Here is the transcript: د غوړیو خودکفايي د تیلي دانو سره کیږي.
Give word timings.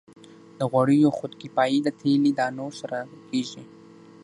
د 0.59 0.59
غوړیو 0.71 1.15
خودکفايي 1.17 1.79
د 1.83 1.87
تیلي 1.99 2.31
دانو 2.39 2.67
سره 2.79 2.99
کیږي. 3.29 3.63